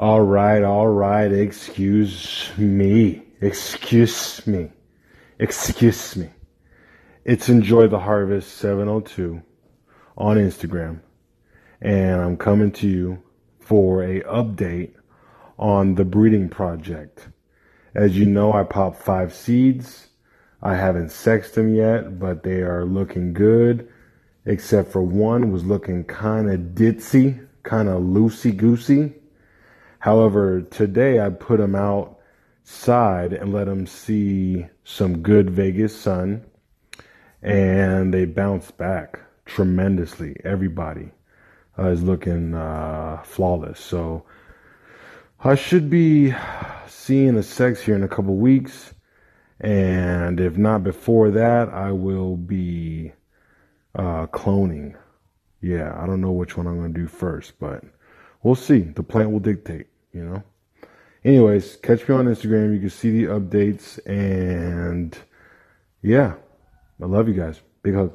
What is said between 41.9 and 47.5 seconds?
looking uh, flawless. So I should be seeing a